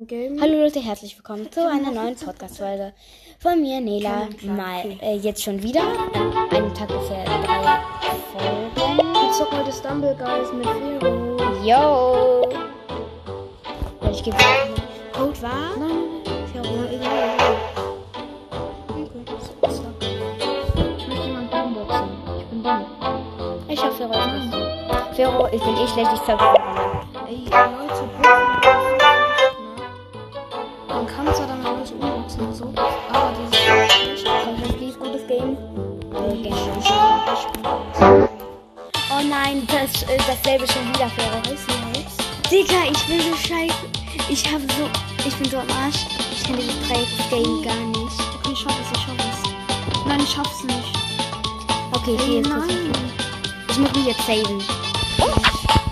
[0.00, 0.38] Game.
[0.42, 2.92] Hallo Leute, herzlich willkommen zu einer neuen Podcast-Folge
[3.38, 4.28] von mir, Nela.
[4.42, 7.78] Mal äh, jetzt schon wieder an einem Tag ungefähr drei
[8.30, 8.76] Folgen.
[8.76, 11.36] Wir zocken heute Stumble Guys mit Vero.
[11.64, 12.50] Yo!
[14.02, 14.36] Ja, Ich gebe
[15.14, 15.76] Code war.
[15.78, 16.20] Nein,
[16.52, 16.66] Vero.
[16.66, 17.56] ja, egal.
[20.98, 22.08] Ich möchte jemanden Boomboxen.
[22.38, 22.84] Ich bin dumm.
[23.68, 24.10] Ich nicht so.
[25.14, 26.44] Vero, ich bin eh schlecht, ich zocke.
[27.26, 28.45] Ey, Leute,
[39.10, 41.06] Oh nein, das, äh, dasselbe schon wieder,
[41.50, 42.50] nicht, jetzt.
[42.50, 43.74] Digga, ich bin so scheiße.
[44.28, 44.88] Ich habe so.
[45.26, 46.06] Ich bin so am Arsch.
[46.32, 48.20] Ich kenne dieses Dreiecksgame gar nicht.
[48.38, 50.06] Okay, ich schaff es, ich schaff es.
[50.06, 50.92] Nein, ich schaff's nicht.
[51.92, 52.92] Okay, Ey, hier ist nein.
[53.70, 54.62] Ich muss mich jetzt saven.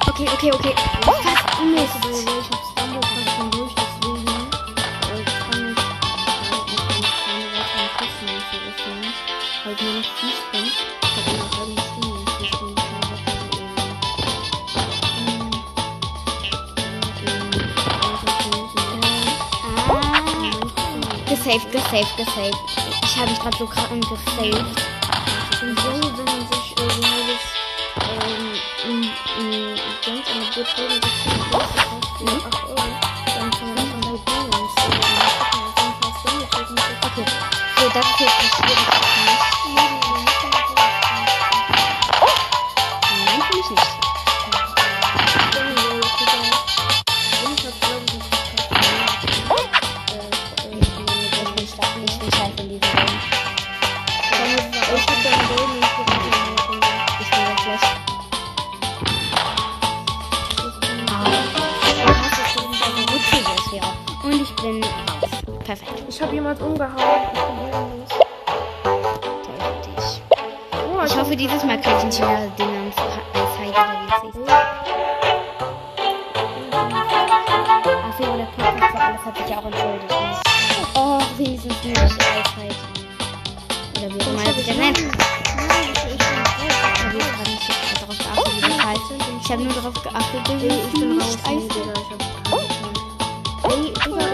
[0.09, 0.75] Okay, okay, okay.
[1.03, 1.95] Fast Also, Mist.
[2.05, 3.54] weil ich hab Stumble
[21.45, 22.57] Gesaved, gesaved, gesaved.
[23.05, 24.65] Ich habe mich gerade so krank gesaved.
[25.61, 27.45] Und so, wenn man sich äh, so halbes
[28.01, 28.55] ähm,
[28.87, 31.45] m- m- gönnt, eine Bierfolge gekriegt,
[32.17, 32.89] für 8 Euro,
[33.27, 34.59] dann kann man das dann so,
[35.77, 36.79] dann Stumble checken.
[37.05, 37.27] Okay.
[37.77, 39.04] So, das ist jetzt das Schwierigste
[66.55, 67.23] Ich jemand umgehauen.
[67.35, 67.41] Ich
[70.21, 70.37] bin.
[70.97, 73.05] Oh, Ich hoffe, dieses Mal kriege ich nicht wieder den Namen Zeit
[73.35, 73.49] oder
[74.01, 74.35] wie es hieß.
[77.87, 80.15] Ach, Fero, der Podcast für alles hat sich ja auch entschuldigt.
[80.95, 82.77] Oh, wenigstens nicht Eisheit.
[83.99, 84.99] Oder wie immer das sich nennt.
[84.99, 87.23] Ich habe
[87.93, 89.39] so darauf geachtet, wie.
[89.43, 91.35] Ich habe nur darauf geachtet, dass Ey, es ich bin raus.
[91.35, 91.39] ich
[94.03, 94.34] hab keine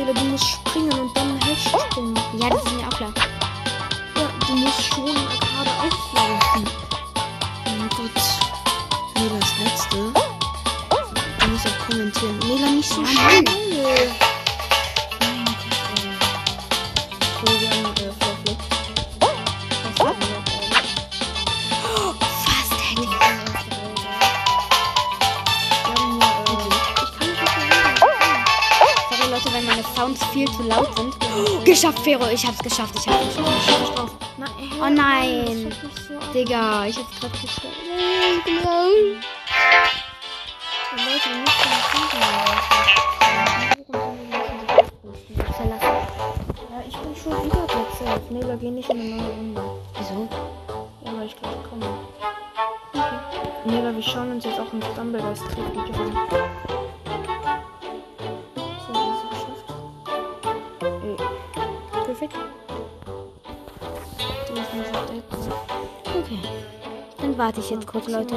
[0.00, 2.18] Mädel, du musst springen und dann Hash springen.
[2.38, 3.12] Ja, das ist mir auch klar.
[4.16, 6.64] Ja, du musst schon gerade auflaufen.
[7.66, 8.22] Oh mein Gott.
[9.14, 9.96] Mädel, das letzte.
[11.38, 12.38] Du musst auch kommentieren.
[12.48, 14.19] Mädel, nicht so Ja, schnell.
[31.80, 34.12] Geschafft, Fero, ich hab's geschafft, ich hab's geschafft.
[34.82, 35.74] Oh nein.
[36.34, 37.68] Digga, ich hab's gerade geschafft.
[37.88, 38.42] Nein.
[46.68, 48.20] Ja, ich bin schon wieder Platz 11.
[48.28, 49.62] Nee, wir gehen nicht in eine neue Runde.
[49.96, 50.28] Wieso?
[51.02, 51.86] Ja, weil ich gleich komme.
[52.92, 53.16] Okay.
[53.64, 56.79] Nee, wir schauen uns jetzt auch ein Stumble das Trick-Video an.
[67.40, 68.34] Warte ich jetzt kurz, Leute.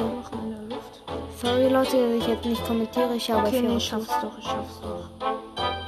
[1.42, 3.14] Sorry, Leute, dass ich jetzt nicht kommentiere.
[3.14, 3.90] Ich schaue bei Okay, Fero nee, ich zu.
[3.90, 5.28] schaff's doch, ich schaff's doch.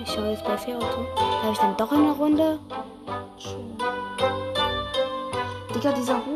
[0.02, 1.06] Ich schaue jetzt bei Fero zu.
[1.42, 2.58] Habe ich dann doch eine Runde?
[3.38, 3.78] Schön.
[5.74, 6.35] Digga, dieser Hurensohn.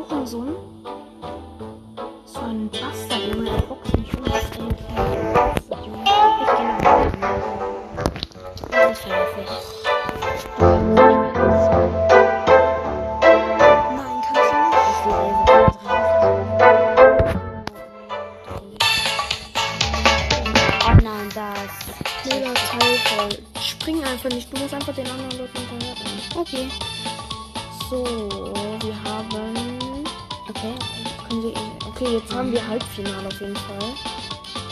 [32.81, 33.93] Halbfinale auf jeden Fall.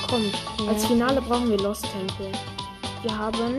[0.09, 0.31] Komm,
[0.65, 0.71] Ja.
[0.71, 2.31] als Finale brauchen wir Lost Temple.
[3.03, 3.55] Wir haben.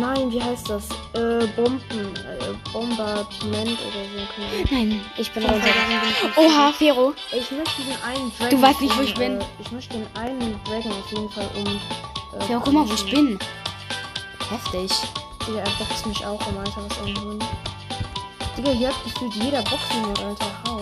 [0.00, 0.88] Nein, wie heißt das?
[1.14, 1.80] Äh, Bomben.
[2.16, 4.74] Äh, Bombardment oder so.
[4.74, 7.14] Nein, ich bin Ja, nicht Oha, Fero.
[7.32, 8.50] Ich möchte diesen einen Dragon.
[8.50, 9.40] Du weißt nicht, wo ich bin.
[9.40, 11.66] Äh, ich möchte den einen Dragon auf jeden Fall um.
[12.40, 13.38] Äh, Fero, guck mal, wo ich bin.
[14.50, 14.90] Heftig.
[15.46, 17.44] Digga, er boxt mich auch um, Alter, was ein Hund.
[18.56, 20.46] Digga, hier hat gefühlt jeder Boxen, Alter.
[20.68, 20.80] Hau.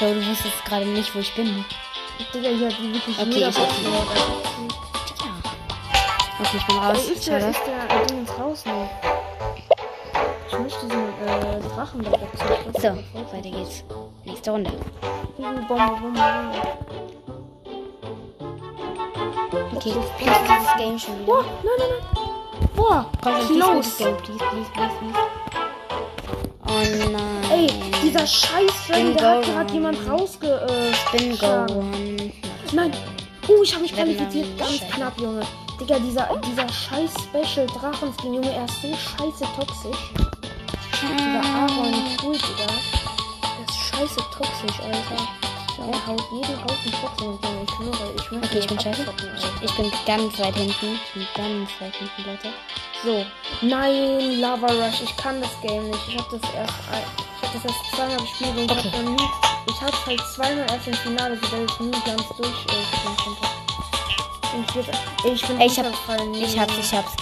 [0.00, 1.62] Fero, du wusstest gerade nicht, wo ich bin.
[2.32, 3.58] Digga, hier hat wirklich Okay, jeder ich.
[6.38, 6.98] Okay, ich bin raus.
[7.06, 7.50] Ey, ist der, Schade.
[7.50, 8.88] ist der Ding ins Haus noch?
[10.50, 12.12] Ich möchte diesen äh, Drachen da.
[12.12, 12.88] Ich weiß So,
[13.30, 13.84] weiter geht's.
[14.24, 14.70] Nächste Runde.
[15.36, 16.20] Bombe, Bombe, Bombe.
[19.76, 21.26] Okay, please, dieses Game schon wieder.
[21.26, 22.68] Boah, nein, nein, nein.
[22.74, 23.96] Boah, Komm close.
[23.96, 25.18] Please, please, please, please.
[26.66, 27.50] Oh nein.
[27.50, 30.48] Ey, dieser scheiß Bin der hat gerade jemand rausge...
[30.48, 31.36] Äh.
[31.36, 32.32] Goron.
[32.72, 32.92] Nein.
[33.48, 34.46] Oh, ich habe mich qualifiziert.
[34.58, 35.42] dann Ganz knapp, Junge.
[35.80, 39.98] Digga, dieser, dieser scheiß Special Drachenskin, Junge, er ist so scheiße toxisch.
[41.00, 42.66] Dieser Aaron cool, Digga.
[43.42, 45.22] Der ist scheiße toxisch, Alter.
[45.80, 49.06] Er haut jeden Haufen Toxin und Junge, ich schwöre, ich möchte Okay, ich bin scheiße.
[49.62, 50.98] Ich bin ganz weit hinten.
[51.04, 52.52] Ich bin ganz weit hinten, Leute.
[53.02, 53.66] So.
[53.66, 56.08] Nein, Lava Rush, ich kann das Game nicht.
[56.08, 58.80] Ich habe das erst, hab das erst zweimal gespielt und Okay.
[58.88, 59.28] ich habe nie,
[59.68, 63.30] ich hab's halt zweimal erst im Finale, sodass ich nie ganz durchspielen äh, konnte.
[64.80, 65.86] Ich, ey, ich bin Ey, ich hab-
[66.34, 67.12] Ich hab's, ich hab's.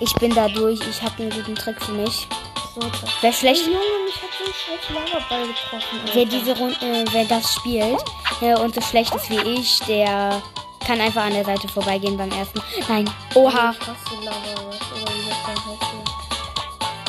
[0.00, 0.80] Ich bin da durch.
[0.88, 2.26] Ich hab einen guten Trick für mich.
[2.74, 2.80] So.
[3.20, 6.00] Wer schlecht, Junge, mich hat so ein scheiß Lavaball getroffen.
[6.00, 6.14] Alter.
[6.14, 7.98] wer diese Runde, äh, wer das spielt
[8.40, 10.40] äh, und so schlecht ist wie ich, der
[10.86, 12.62] kann einfach an der Seite vorbeigehen beim ersten.
[12.88, 13.10] Nein.
[13.34, 13.68] Oha.
[13.68, 13.78] Heißt.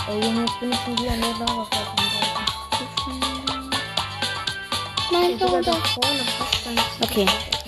[0.09, 1.67] Ey, Junge, jetzt bin ich schon wieder in der Lava
[5.11, 6.67] Nein, Ich bin da vorne fast
[7.01, 7.25] Okay.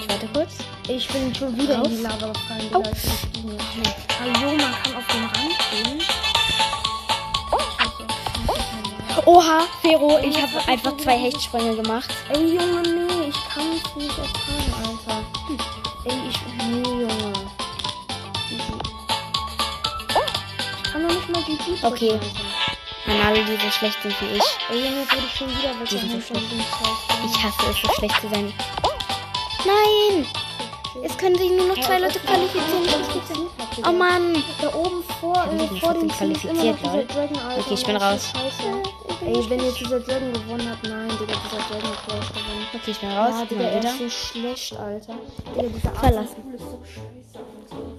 [0.08, 0.52] Warte kurz.
[0.88, 1.88] Ich bin schon wieder Auf.
[1.88, 3.84] in die Lava gefallen, gestiegen bin.
[4.20, 6.00] Hallo, man kann auf den Rand gehen.
[9.26, 12.10] Oha, Fero, ich habe einfach zwei Hechtsprünge gemacht.
[12.30, 15.22] Ey, Junge, nee, ich kann es nicht ertragen, Alter.
[16.06, 16.38] Ey, ich.
[16.68, 17.34] Nee, Junge.
[18.50, 18.64] Ich
[20.92, 22.12] kann doch nicht mal GG drücken, Okay.
[22.14, 22.26] Alter.
[23.12, 24.44] An alle, die so schlecht sind wie ich.
[24.70, 27.26] Ey, Junge, jetzt wurde ich schon wieder so weggehauen Scheiß.
[27.26, 28.54] Ich hasse es, so schlecht zu sein.
[29.66, 30.26] Nein!
[31.04, 33.06] Es können sich nur noch zwei Leute qualifizieren.
[33.86, 34.42] Oh Mann!
[34.62, 37.06] Da oben vor, äh, vor dem qualifiziert, dieser lol.
[37.06, 37.60] Dragon, Alter.
[37.60, 38.34] Okay, ich bin raus.
[39.26, 42.68] Ey, wenn jetzt dieser Dragon gewonnen hat, nein, Digga, dieser Dragon hat gewonnen.
[42.74, 43.34] Okay, ich bin raus.
[43.40, 45.16] Ja, Digga, er ist so schlecht, Alter.
[45.56, 46.44] Digga, dieser Verlassen.
[46.58, 46.82] So.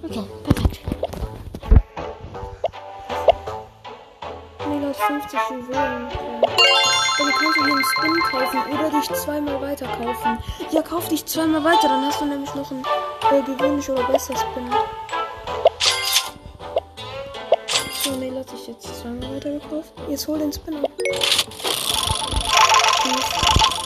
[0.09, 0.25] Okay,
[4.93, 6.09] Mega 50 Juwelen.
[7.19, 10.39] Dann kannst du hier einen Spin kaufen oder dich zweimal weiter kaufen.
[10.71, 12.85] Ja, kauf dich zweimal weiter, dann hast du nämlich noch einen
[13.31, 14.71] äh, gewöhnlich oder besser Spin.
[18.03, 19.93] So, nee, lass ich jetzt zweimal weiter gekauft.
[20.09, 20.91] Jetzt hol den Spin ab.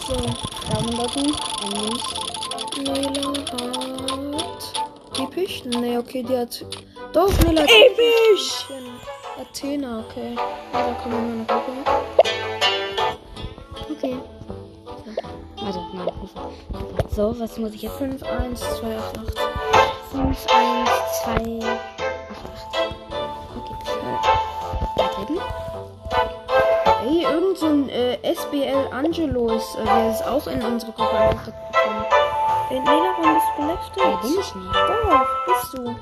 [0.08, 0.14] So,
[0.72, 1.36] Daumen drücken.
[1.62, 2.16] Und nicht.
[2.78, 3.28] Nela
[4.42, 5.20] hat.
[5.20, 5.62] Episch?
[5.66, 6.64] Nee, okay, die hat.
[7.12, 7.70] Doch, Nela hat.
[7.70, 8.66] Episch!
[9.56, 10.34] Athena, okay.
[10.34, 11.82] Ja, da kann man mal noch gucken.
[13.90, 14.16] Okay.
[15.64, 16.12] Also, nein.
[17.10, 17.96] So, was muss ich jetzt?
[17.96, 19.38] 5, 1, 2, 8, 8.
[20.12, 20.90] 5, 1,
[21.24, 21.62] 2, 8, 8.
[23.56, 23.76] Okay.
[24.94, 25.38] Beitreten.
[27.06, 31.16] Ey, irgend so ein äh, SBL Angelo ist, äh, der ist auch in unsere Gruppe
[31.16, 31.54] eingekommen.
[32.68, 34.04] Ey, Nela, warum bist du connected?
[34.04, 34.74] Nee, bin ich nicht.
[34.74, 35.96] Doch, bist du.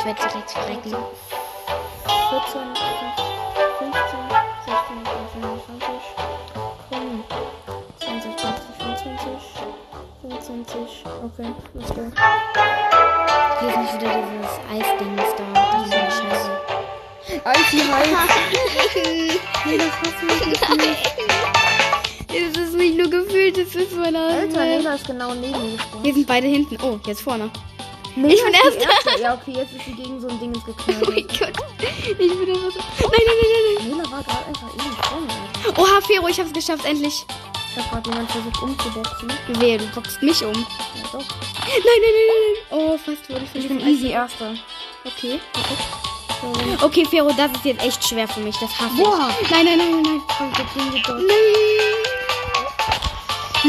[0.00, 0.82] Ich werde direkt verrecken.
[0.82, 0.96] 14,
[3.78, 3.92] 15,
[4.64, 5.04] 16,
[5.34, 6.00] 25,
[8.00, 9.44] 20, 20, 25,
[10.22, 11.04] 25.
[11.22, 12.00] Okay, let's go.
[13.60, 15.44] Hier ist nicht wieder dieses Eisdings da.
[15.84, 16.52] Diese Scheiße.
[17.44, 18.10] Icy High.
[19.66, 20.26] nee, das hast du
[20.76, 21.04] nicht.
[22.28, 26.04] Es ist nicht nur gefühlt, es ist meine Alter, Nela ist genau neben mir gesprungen.
[26.04, 26.78] Wir sind beide hinten.
[26.82, 27.50] Oh, jetzt vorne.
[28.16, 28.90] Nela ich bin Erster.
[28.90, 29.20] Erste.
[29.22, 31.08] Ja, okay, jetzt ist sie gegen so ein Ding ins Oh geknallt.
[31.08, 31.52] mein Gott.
[31.80, 32.78] Ich bin einfach so.
[33.08, 33.36] Nein, nein,
[33.78, 35.34] nein, Nela war gerade einfach eben vorne, Alter.
[35.64, 35.74] nein.
[35.78, 37.24] Oha, Fero, ich hab's geschafft, endlich.
[37.72, 39.28] Ich hab gerade jemand versucht umzuboxen.
[39.60, 40.52] Wehe, du boxt mich um.
[40.54, 40.60] Ja,
[41.12, 41.20] doch.
[41.20, 42.56] Nein, nein, nein, nein, nein.
[42.70, 44.54] Oh, fast wurde ich von Ich bin easy Erster.
[45.04, 45.40] Okay.
[46.42, 46.52] So,
[46.86, 48.56] Okay, Fero, das ist jetzt echt schwer für mich.
[48.58, 49.30] Das hasse Boah.
[49.40, 49.50] ich.
[49.50, 50.20] Nein, nein, nein, nein, nein.
[50.36, 51.18] komm, wir kriegen die dort.
[51.20, 51.28] Nein.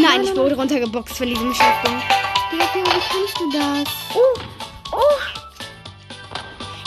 [0.02, 2.00] Nein, ich wurde runtergeboxt von diesem Schiffding.
[2.00, 2.21] Digga,
[2.52, 3.94] Fero, wie kannst du das?
[4.14, 4.40] Oh,
[4.94, 4.98] oh.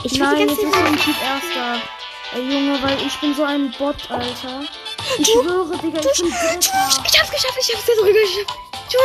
[0.04, 0.96] Ich Nein, die jetzt ist so ein.
[0.98, 1.80] Typ Erster.
[2.34, 4.62] Ey, Junge, weil ich bin so ein Bot, Alter.
[5.18, 6.88] Ich Du- schwöre, Digga, Du, ich bin Dritter.
[7.06, 8.58] ich hab's geschafft, ich hab's jetzt sogar geschafft.
[8.92, 8.98] Du,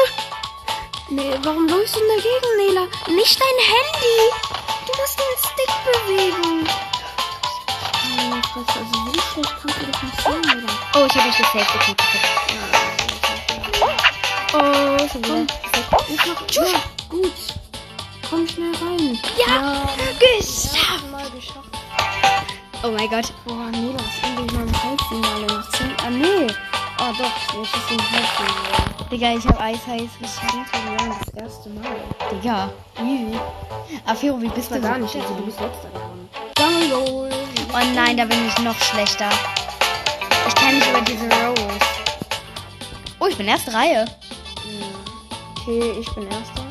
[1.15, 2.87] Nee, warum läufst du denn dagegen, Nela?
[3.15, 4.17] nicht dein Handy.
[4.85, 6.67] Du musst den Stick bewegen.
[8.53, 10.71] Fresse, also so schlecht kannst du das nicht sein, Nela.
[10.95, 11.75] Oh, ich hab mich gesaved.
[11.75, 12.78] Okay, perfekt.
[14.51, 15.45] Oh, schon wieder.
[16.07, 17.31] Ich mach, ja, gut.
[18.27, 19.19] Komm schnell rein.
[19.37, 19.87] Ja,
[20.19, 21.11] geschafft.
[21.11, 21.69] Mal geschafft.
[22.83, 23.31] Oh mein Gott.
[23.45, 25.91] Boah, Nela ist endlich mal im Halbfinale nach 10.
[26.03, 26.47] Ah, nee.
[26.97, 29.09] Ah, doch, jetzt ist im Halbfinale.
[29.11, 30.71] Digga, ich hab Eis heiß geschafft.
[30.97, 31.83] Das das erste Mal.
[32.31, 33.39] Digga, easy.
[34.07, 36.29] Afiro, wie bist Das du so gar nicht, also du bist letzter geworden.
[36.57, 37.29] Jungle
[37.71, 39.29] Oh nein, da bin ich noch schlechter.
[40.47, 41.85] Ich kann nicht über diese Rolls.
[43.19, 44.05] Oh, ich bin erste Reihe.
[45.57, 46.63] Okay, ich bin erster.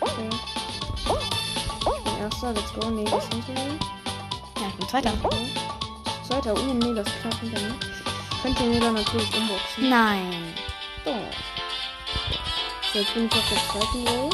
[0.00, 0.28] Okay.
[1.78, 2.90] Ich bin erster, let's go.
[2.90, 3.78] Nee, das hinter mir.
[4.60, 5.12] Ja, ich bin zweiter.
[6.26, 7.74] Zweiter, uh, nee, das knapp hinter mir.
[8.42, 9.88] Könnt ihr mir dann natürlich umboxen.
[9.88, 10.54] Nein.
[11.04, 11.14] So.
[12.92, 14.30] So, jetzt bin ich auf der zweiten Roll.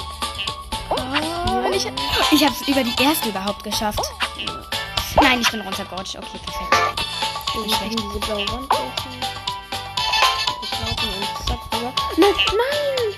[0.90, 1.86] Oh, ich,
[2.32, 4.00] ich hab's über die erste überhaupt geschafft.
[5.20, 6.16] Nein, ich bin runtergerutscht.
[6.16, 6.89] Okay, perfekt.
[7.52, 8.92] Diese blaue Wand und
[11.46, 11.92] zack, rüber.
[12.16, 13.14] Nein, nein!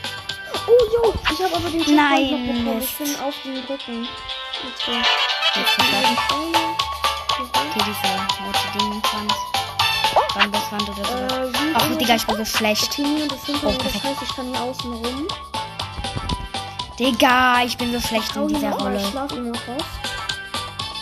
[0.67, 2.83] Oh, jo, ich habe aber den Checkpoint Nein, noch bekommen.
[2.83, 4.09] Ich bin auf den Rücken.
[4.65, 6.19] Jetzt kommt gleich
[7.75, 8.09] hier diese
[8.45, 9.33] rote Dingwand.
[10.35, 11.05] Bambuswand oder
[11.47, 11.53] so.
[11.53, 12.91] Äh, Ach, Digga, ich bin so schlecht.
[12.99, 15.29] Okay, das Oh, das heißt, ich kann hier außen rum.
[16.99, 19.01] Digga, ich bin so schlecht in dieser Ich Rolle.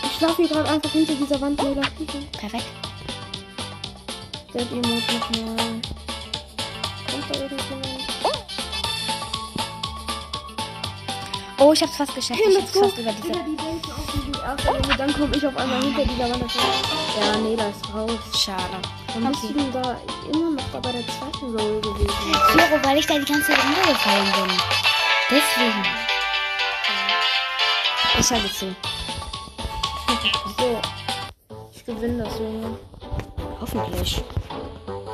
[0.03, 1.57] Ich schlaf hier gerade einfach hinter dieser Wand.
[1.57, 2.80] Perfekt.
[4.53, 5.55] Der Emote nochmal.
[7.09, 7.87] Kommt da irgendjemand?
[11.59, 12.39] Oh, ich hab's fast geschafft.
[12.43, 13.31] Hey, Ich hab's fast über diese.
[13.31, 14.97] Die erster Junge.
[14.97, 16.51] Dann komme ich auf einmal hinter dieser Wand.
[17.19, 18.19] Ja, nee, da ist raus.
[18.43, 18.79] Schade.
[19.13, 19.53] Dann bist Okay.
[19.53, 19.97] du denn da
[20.33, 22.09] immer noch da bei der zweiten Roll gewesen?
[22.51, 24.57] Firo, weil ich da die ganze Zeit runtergefallen bin.
[25.29, 25.83] Deswegen.
[28.19, 28.75] Ich dir zu.
[30.57, 30.81] So.
[31.73, 32.77] Ich gewinne das, Junge.
[33.61, 34.23] Hoffentlich.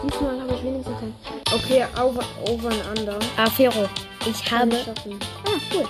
[0.04, 1.14] Diesmal habe ich wenigstens kein.
[1.54, 3.20] Okay, over, over and under.
[3.36, 3.90] Ah, Fero,
[4.26, 4.76] ich Kann habe.
[4.76, 4.88] ich.
[4.88, 5.88] Ah, cool.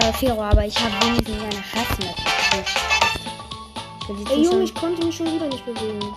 [0.00, 2.16] Äh, Fero, aber ich habe wenigstens eine Hassmap
[4.30, 6.14] Ey, Junge, ich konnte mich schon wieder nicht bewegen.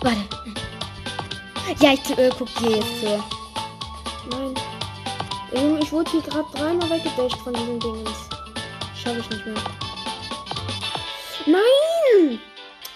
[0.00, 0.20] Warte.
[1.80, 3.24] Ja, ich äh, guck dir jetzt zu.
[4.30, 4.54] Nein.
[5.52, 8.28] Ey, Junge, ich wurde hier gerade dreimal weggedasht von diesen Dingens.
[8.94, 9.81] Schaffe ich nicht mehr.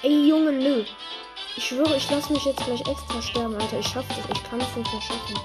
[0.06, 0.84] Ey, Junge, nö.
[1.56, 3.80] Ich schwöre, ich lasse mich jetzt gleich extra sterben, Alter.
[3.80, 4.38] Ich schaffe das.
[4.38, 5.36] Ich kann es nicht mehr schaffen.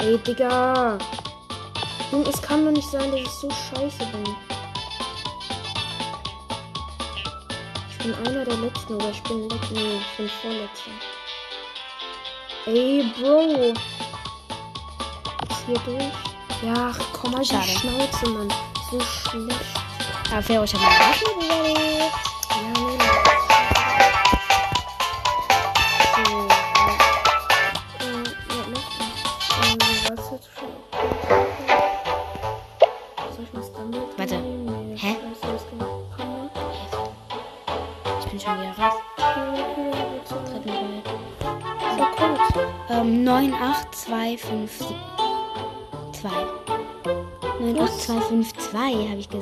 [0.00, 0.98] Ey, Digga.
[2.12, 4.36] Junge, es kann doch nicht sein, dass ich so scheiße bin.
[7.88, 9.72] Ich bin einer der Letzten, oder ich bin letzter.
[9.72, 10.90] Nee, ich bin Vorletzter.
[12.66, 13.72] Ey, Bro.
[15.48, 16.12] Ist hier durch?
[16.62, 17.64] Ja, komm Schade.
[17.64, 18.52] die Schnauze, Mann.
[18.90, 19.85] So schlecht.
[20.26, 20.70] Ich habe ich
[33.66, 34.34] Stumble Warte.
[34.96, 35.16] Hä?
[38.20, 38.94] Ich bin schon wieder raus.
[42.90, 44.78] Ähm, 9, 8, 2, 5,
[46.12, 46.28] 2.
[47.60, 48.78] 9, 8, 2, 5, 2,
[49.08, 49.35] habe ich gesagt.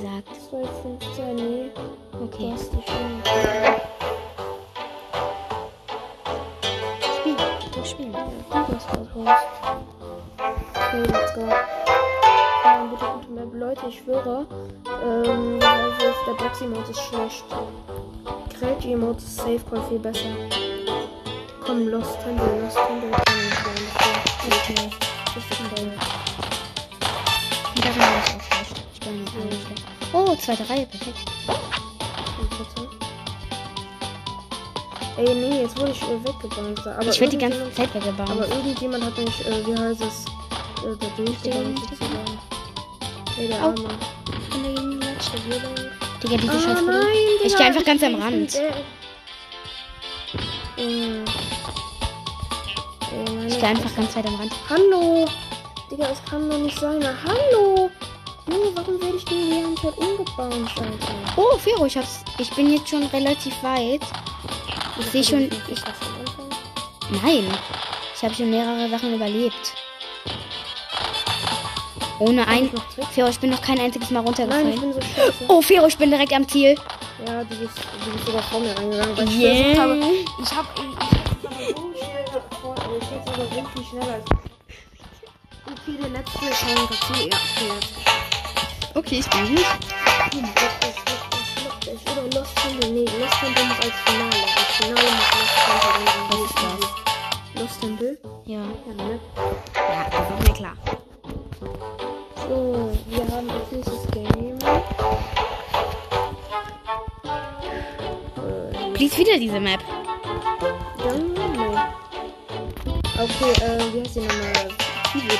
[9.25, 9.41] Raus.
[10.75, 11.43] Okay, let's go.
[12.67, 13.55] Ähm, bitte gute Map.
[13.55, 14.47] Leute, ich schwöre,
[15.05, 16.15] ähm, heißt es?
[16.27, 17.45] der Boxy-Mode ist schlecht.
[18.59, 20.29] Crazy-Mode ist Safe Call viel besser.
[21.65, 23.07] Komm, Lost Tendo, Lost Tendo.
[24.47, 24.91] Okay,
[25.35, 25.93] das ist ein Ball.
[27.75, 27.81] Ich.
[28.95, 29.85] Ich bin nicht alle schlecht.
[30.13, 31.34] Oh, zweite Reihe, perfekt.
[35.17, 36.87] Ey, nee, jetzt wurde ich äh, weggebannt.
[36.87, 38.31] Aber ich werde die ganze Zeit weggebaut.
[38.31, 40.25] Aber irgendjemand hat mich, äh, wie heißt es,
[40.85, 41.81] äh, da durchgebannt.
[43.39, 43.61] Ey, der.
[43.63, 43.75] Arme.
[46.23, 46.85] Digga, diese Ah, Scheiße.
[46.85, 47.03] nein,
[47.45, 48.59] Ich Digga, geh einfach ganz am Rand.
[53.47, 54.53] Ich gehe einfach ganz weit am Rand.
[54.69, 55.27] Hallo!
[55.91, 56.99] Digga, es kann doch nicht sein.
[57.01, 57.91] Na, hallo!
[58.47, 61.15] Junge, warum werde ich denn die ganze Zeit umgebounced, Alter?
[61.37, 62.25] Oh, Fero, ich hab's.
[62.39, 64.03] Ich bin jetzt schon relativ weit.
[65.01, 65.43] Ich sehe schon.
[65.69, 65.83] Ich,
[67.23, 67.45] nein.
[68.17, 69.75] Ich habe schon mehrere Sachen überlebt.
[72.21, 72.71] Ohne ein.
[72.97, 73.07] ich?
[73.09, 74.81] Fero, ich bin noch kein einziges Mal Nein, ich runtergefallen.
[74.81, 75.45] bin so scheiße.
[75.49, 76.77] Oh, Fero, ich bin direkt am Ziel.
[77.27, 77.73] Ja, du bist,
[78.05, 79.53] du bist sogar vor mir reingegangen, weil Yeah.
[79.53, 79.99] ich versucht habe.
[80.43, 84.25] Ich habe ich hab so schnell vor, ich hätte aber so viel schneller als.
[85.67, 87.13] Okay, der letzte dazu.
[87.15, 87.81] Ja, okay.
[88.95, 89.65] Okay, ich bin gut.
[91.85, 92.91] Das ist- ist Lost Temple.
[92.91, 94.41] Nee, Lost Temple muss als Finale.
[94.57, 96.05] Als Finale muss Lost Temple.
[96.31, 97.63] Was ist das?
[97.63, 98.19] Lost Temple?
[98.47, 98.61] Ja.
[98.61, 99.21] Ja, ne?
[99.77, 100.77] Ja, das ist mir klar.
[102.49, 104.59] So, wir haben als nächstes Game.
[108.37, 109.81] Äh, Please wieder diese Map.
[110.99, 111.79] Dann, nee.
[113.17, 114.69] Okay, äh, wie heißt die nochmal?
[115.15, 115.33] Ja.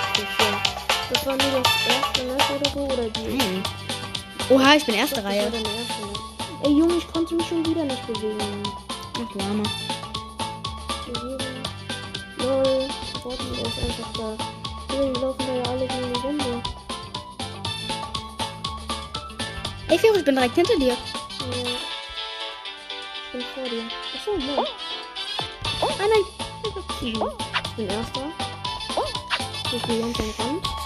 [1.13, 3.39] Das war nur das erste Match oder so, oder die?
[3.41, 3.63] Hm.
[4.51, 5.51] Oha, ich bin erste Reihe.
[5.51, 6.04] deine erste.
[6.65, 8.63] Ey, Junge, ich konnte mich schon wieder nicht bewegen.
[9.19, 9.35] Ach.
[11.07, 11.63] Bewegen.
[12.39, 12.89] Lol,
[13.23, 14.37] der ist einfach da.
[14.91, 16.63] Die laufen da ja alle gegen die Wände.
[19.89, 20.89] Ey, Fero, ich bin direkt hinter dir.
[20.89, 20.97] Ja.
[23.27, 23.85] Ich bin vor dir.
[24.17, 24.67] Achso, nein.
[25.83, 26.25] Ah nein.
[27.03, 28.25] Ich bin erster.
[29.71, 30.84] Ich bin ganz am Rand.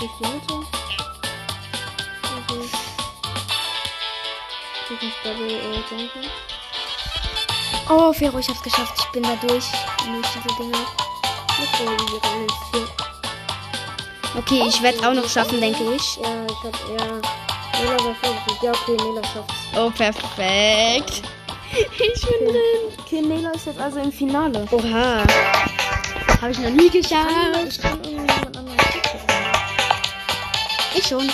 [0.00, 0.54] Die Mitte.
[2.22, 2.62] Also.
[4.90, 6.30] Ich muss Double äh, jumpen.
[7.90, 8.94] Oh, Fero, ich hab's geschafft.
[8.96, 9.64] Ich bin da durch.
[9.98, 10.14] Diese.
[10.14, 12.86] Nicht ins Ziel.
[14.36, 16.16] Okay, ich werde auch noch schaffen, denke ich.
[16.16, 17.06] Ja, ich hab, ja.
[17.80, 18.62] Nela war vorsichtig.
[18.62, 19.54] Ja, okay, Nela schafft's.
[19.76, 21.22] Oh, perfekt.
[21.70, 22.82] Ich bin drin.
[22.98, 24.66] Okay, Nela ist jetzt also im Finale.
[24.70, 25.22] Oha.
[26.40, 27.80] Habe ich noch nie geschafft.
[30.98, 31.28] Ich schon.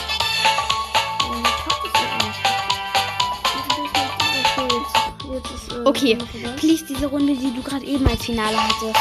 [5.33, 5.87] Das.
[5.87, 6.19] Okay, äh, Okay,
[6.57, 8.95] please diese Runde, die du gerade eben als Finale hattest.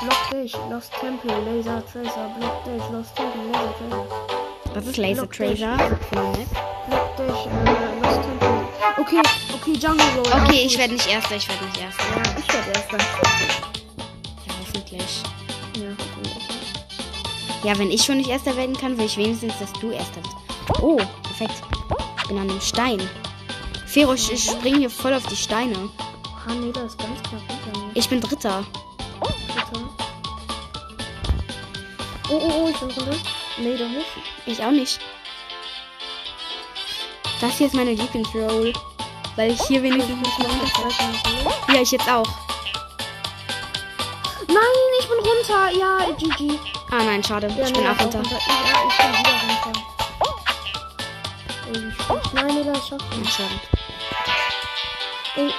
[0.00, 4.06] Block Dash, Lost Temple, Laser Tracer, Block Dash, Lost Temple, Laser Tracer.
[4.74, 5.28] Was ist Laser.
[5.28, 5.76] Tracer?
[5.76, 8.68] Block Dash, äh, Lost Temple.
[8.98, 9.22] Okay,
[9.54, 10.42] okay, Jungle Roll.
[10.44, 12.04] Okay, ich werde nicht Erster, ich werde nicht Erster.
[12.14, 12.98] Ja, ich werde erster.
[14.46, 15.22] Ja, hoffentlich.
[15.74, 16.59] Ja, hoffentlich.
[17.62, 20.36] Ja, wenn ich schon nicht Erster werden kann, will ich wenigstens, dass du Erster bist.
[20.80, 21.62] Oh, perfekt.
[22.22, 23.00] Ich bin an einem Stein.
[23.86, 25.90] Fero, ich, ich spring hier voll auf die Steine.
[26.46, 27.42] Ah, nee, da ist ganz knapp.
[27.94, 28.64] Ich bin Dritter.
[29.20, 29.84] Bitte.
[32.30, 33.16] Oh, oh, oh, ich bin runter.
[33.58, 34.06] Nee, doch nicht.
[34.46, 35.00] Ich auch nicht.
[37.40, 38.72] Das hier ist meine Lieblingsroll.
[39.36, 41.74] Weil ich hier wenigstens nicht mehr.
[41.74, 42.28] Ja, ich jetzt auch.
[44.52, 45.70] Nein, ich bin runter.
[45.78, 46.58] Ja, GG.
[46.90, 47.46] Ah nein, schade.
[47.56, 48.22] Ja, ich bin auch runter.
[48.22, 48.38] Ja,
[48.88, 49.80] ich bin wieder runter.
[51.66, 52.34] Ey, wie schlecht.
[52.34, 53.32] Nein, das schafft Ja, nicht.
[53.32, 53.60] schade.
[55.36, 55.54] Ey.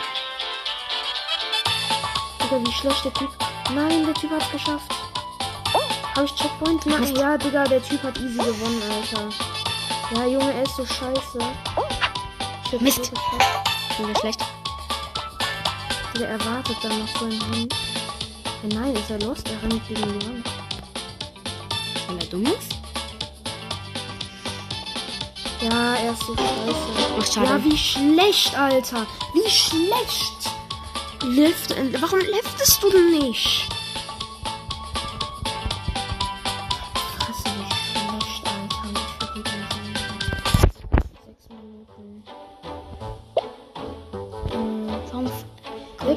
[2.43, 3.29] Digga, wie schlecht der Typ.
[3.73, 4.91] Nein, der Typ hat's geschafft.
[6.15, 6.85] Hab ich Checkpoint?
[6.85, 9.29] Nein, ja, Digga, der Typ hat easy gewonnen, Alter.
[10.13, 11.39] Ja, Junge, er ist so scheiße.
[12.73, 13.11] Ich Mist.
[13.11, 13.97] geschafft.
[13.97, 14.41] Bin schlecht.
[16.13, 17.73] Digga, er wartet dann noch so ein Hund.
[18.63, 19.49] Ja, nein, ist er lost?
[19.49, 20.47] Er rennt gegen die Wand.
[22.07, 22.75] Weil er dumm ist?
[25.61, 26.75] Ja, er ist so scheiße.
[27.19, 27.47] Ach, schade.
[27.47, 29.07] Ja, wie schlecht, Alter.
[29.33, 30.51] Wie schlecht.
[31.23, 33.67] Lift, äh, warum liftest du denn nicht?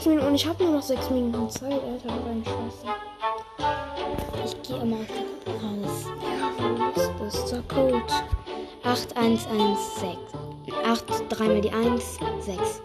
[0.04, 2.08] Sechs Minuten und ich habe nur noch sechs Minuten Zeit, Alter.
[2.08, 2.86] Du deine Scheiße.
[4.44, 6.04] Ich gehe immer auf die raus.
[7.18, 7.50] Was ist das?
[7.50, 8.02] Der Code.
[8.82, 10.18] 8116.
[10.84, 12.82] 8, 3 mal die 1, 6.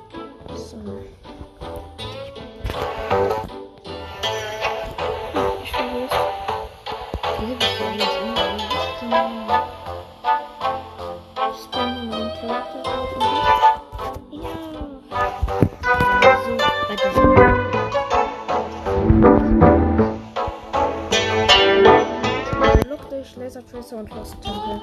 [23.71, 24.81] Tracer und Lost Temple.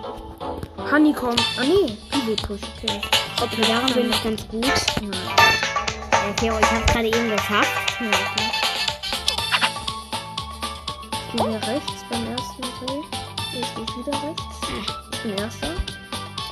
[0.91, 1.41] Honeycomb.
[1.59, 3.01] Ah nee, Pivot Push, okay.
[3.43, 4.65] Okay, daran bin ich ganz gut.
[5.01, 5.13] Nein.
[6.13, 7.71] Äh, Theo, ich habe gerade eben geschafft.
[8.01, 8.51] Ja, okay.
[11.13, 13.03] Ich gehe hier rechts beim ersten Dreh.
[13.59, 14.45] Jetzt gehe ich wieder rechts.
[15.13, 15.71] Ich bin erster.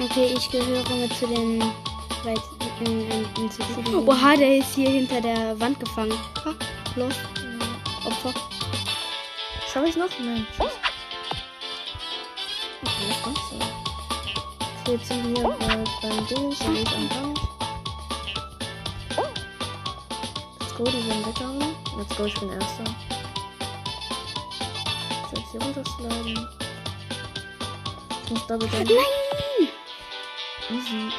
[0.01, 1.61] Okay, ich gehöre mit zu den
[2.25, 2.41] weit
[2.81, 3.95] in, in, in City.
[3.95, 6.19] Oha, der ist hier hinter der Wand gefangen.
[6.45, 6.55] Ha,
[6.97, 7.15] los.
[8.05, 8.35] Opfer.
[9.73, 10.11] Schaffe ich noch?
[10.19, 10.47] Nein.
[10.57, 10.84] Tschüss.
[13.25, 13.57] Okay, das war's so.
[14.83, 17.41] Okay, jetzt sind wir äh, beim Ding, so nicht am Rand.
[20.61, 21.75] Let's go, die werden weggehauen.
[21.97, 22.85] Let's go, ich bin Erster.
[25.31, 26.49] Soll ich hier runtersliden?
[28.25, 28.91] Ich muss Double Jump.
[28.91, 29.69] Nein!
[30.71, 31.13] Easy.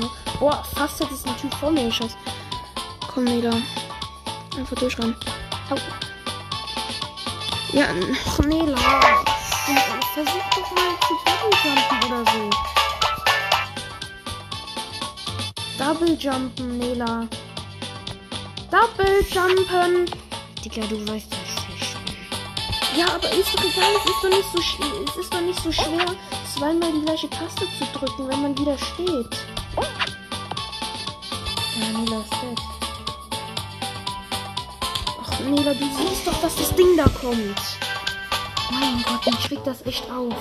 [0.00, 0.38] Noch.
[0.38, 2.16] Boah, fast hätte es ein Typ vor mir geschossen.
[3.12, 3.52] Komm, Neda.
[4.56, 5.16] Einfach durchrennen.
[5.70, 5.76] Au.
[7.72, 9.29] Ja, noch
[9.64, 12.50] Versuch doch mal zu Double Jumpen oder so.
[15.78, 17.28] Double Jumpen, Nela.
[18.70, 20.10] Double Jumpen.
[20.64, 21.96] Digga, du weißt das nicht.
[22.96, 25.62] Ja, aber ist doch egal, es ist doch nicht so, sch- es ist doch nicht
[25.62, 26.06] so schwer,
[26.56, 29.36] zweimal die gleiche Taste zu drücken, wenn man wieder steht.
[31.76, 32.60] Ja, Nela ist dead.
[35.22, 37.56] Ach, Nela, du siehst doch, dass das Ding da kommt.
[38.70, 40.34] Mein Gott, mich regt das echt auf.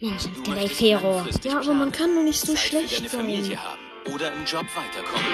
[0.00, 0.24] Mensch,
[0.56, 1.22] Ey, Fero.
[1.42, 3.58] Ja, aber man kann nur nicht so Zeit schlecht sein.
[4.12, 5.24] Oder im Job weiterkommen.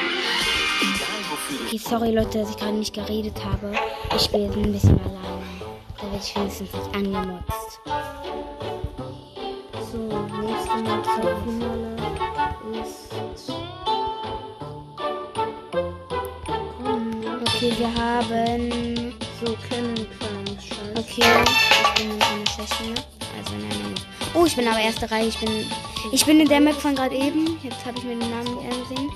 [0.81, 3.73] Egal Okay, sorry Leute, dass ich gerade nicht geredet habe.
[4.15, 5.43] Ich jetzt ein bisschen alleine.
[5.97, 7.81] Da werde ich wenigstens nicht angemotzt.
[9.91, 9.99] So,
[10.41, 11.97] nächste Mal zum Finale
[12.81, 13.53] ist.
[16.79, 19.15] Komm, Okay, wir haben.
[19.45, 20.07] So, Cannon
[21.21, 21.45] Okay,
[21.83, 23.05] ich bin in einer schlechten Map.
[23.37, 23.95] Also in einer.
[24.35, 25.27] Oh, ich bin aber erste Reihe.
[25.27, 25.71] Ich bin.
[26.13, 27.59] Ich bin in der Map von gerade eben.
[27.63, 29.11] Jetzt habe ich mir den Namen nicht angesehen.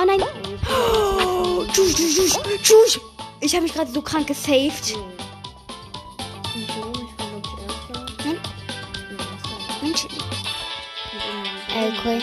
[0.00, 0.22] Oh nein!
[0.68, 3.00] Oh, tschüss, tschüss, tschüss, tschüss.
[3.40, 4.94] Ich habe mich gerade so krank gesaved.
[9.82, 10.04] Mensch.
[10.04, 10.12] Und
[11.74, 12.22] irgendwie- Äh, cool.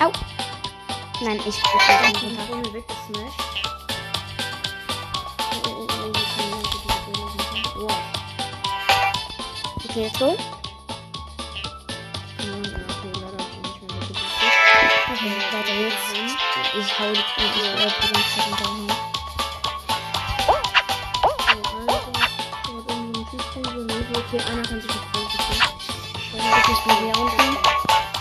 [0.00, 0.12] Au.
[1.24, 1.46] Nein, ich.
[1.48, 3.57] ich, bin von mir weggesmashed.
[9.98, 10.36] Ja, okay,
[15.24, 16.06] nicht weiter geht's.
[16.78, 17.24] Ich hau die ich
[17.74, 18.94] bleib die ganze Zeit hinterher.
[24.14, 25.66] Okay, einer kann sich qualifizieren.
[26.32, 27.50] Okay, ich bin hier unten.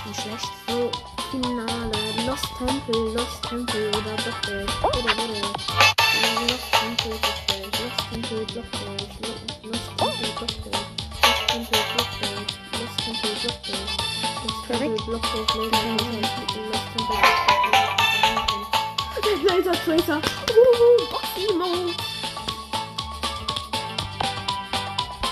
[0.07, 0.49] Nicht schlecht.
[0.67, 0.77] So,
[1.29, 1.99] Finale.
[2.25, 4.73] Lost Temple, Lost Temple oder Blockbase.
[4.81, 5.41] Oder, oder.
[6.41, 7.69] Lost Temple, Blockbase.
[7.83, 9.26] Lost Temple, Blockbase.
[19.43, 20.21] Laser Tracer.
[20.51, 20.97] Uh.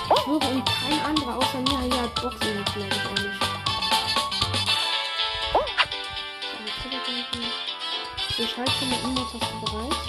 [0.05, 3.45] Ich schwöre, und kein anderer außer mir hier hat Boxy-Mode, glaube ich auch nicht.
[8.37, 9.99] Ich halte schon mal hast du bereit?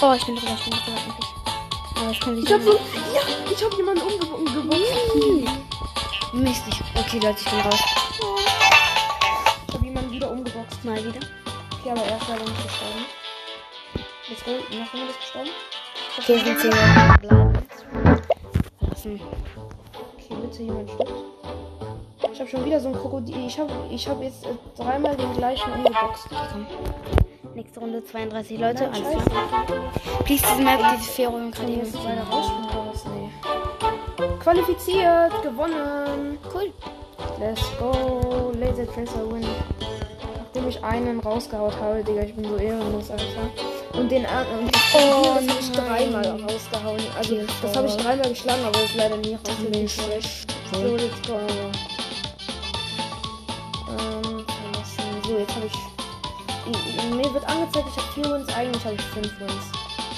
[0.00, 1.30] Oh, ich bin drüber, ich bin drüber endlich.
[1.96, 2.72] Aber das kann sich Ich hab so,
[3.14, 4.92] ja, ich hab jemanden umge umgeboxt.
[6.32, 6.80] Mist, ich.
[6.98, 7.80] Okay, Leute, ich bin raus.
[16.20, 17.58] Okay, es sind 10 Minuten bleiben.
[18.78, 19.20] Verlassen.
[20.12, 21.12] Okay, bitte jemand stirbt.
[22.30, 23.46] Ich hab schon wieder so ein Krokodil.
[23.46, 26.28] Ich hab, ich hab jetzt äh, dreimal den gleichen umgeboxt.
[26.28, 26.66] Komm.
[27.54, 28.90] Nächste Runde 32 Leute.
[28.90, 29.66] Nein, Alles klar.
[30.24, 33.04] Please, diese Map, diese Fährung Kann ich rausspringen oder was?
[33.06, 34.36] Nee.
[34.40, 36.38] Qualifiziert, gewonnen.
[36.52, 36.70] Cool.
[37.38, 38.52] Let's go.
[38.58, 39.46] Laser Tracer win.
[40.36, 43.69] Nachdem ich einen rausgehaut habe, Digga, ich bin so ehrenlos, Alter.
[43.92, 44.60] Und den anderen.
[44.60, 47.00] Und Oh, das habe ich dreimal rausgehauen.
[47.18, 49.88] Also, Okay, das habe ich dreimal geschlagen, aber ist leider nie rausgehauen.
[49.88, 50.54] schlecht.
[50.72, 51.38] So, let's go.
[53.88, 55.22] Ähm, verlassen.
[55.26, 55.78] So, jetzt habe ich.
[57.16, 59.64] Mir wird angezeigt, ich habe 4 Wins, eigentlich habe ich 5 Wins.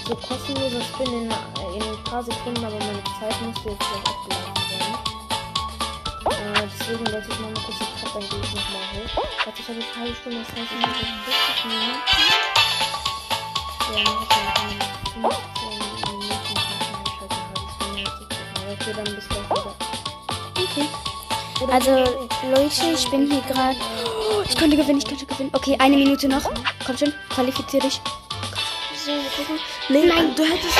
[0.06, 4.64] So kostenloser Spin in, in ein paar Sekunden, aber meine Zeit müsste jetzt gleich abgelaufen
[4.68, 4.94] sein.
[6.26, 9.24] Äh, deswegen wollte ich mal kurz den Cut, dann gehe ich nochmal hoch.
[9.46, 12.41] Warte, ich habe jetzt eine halbe Stunde, das heißt, ich jetzt 40 Minuten.
[21.70, 22.22] Also.
[22.50, 23.76] Leute, ich bin hier gerade.
[24.04, 25.50] Oh, ich konnte gewinnen, ich konnte gewinnen.
[25.52, 26.42] Okay, eine Minute noch.
[26.84, 28.00] Komm schon, qualifizier dich.
[29.88, 30.34] Nee, Nein.
[30.34, 30.78] du hättest.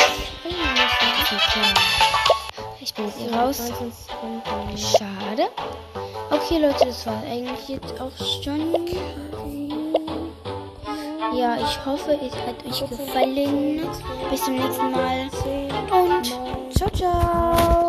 [2.81, 3.59] Ich bin jetzt raus.
[3.59, 4.77] 13 Sekunden.
[4.77, 5.48] Schade.
[6.31, 8.75] Okay, Leute, das war eigentlich jetzt auch schon.
[11.35, 13.81] Ja, ich hoffe, es hat euch gefallen.
[14.31, 15.29] Bis zum nächsten Mal
[15.90, 17.82] und ciao, ciao.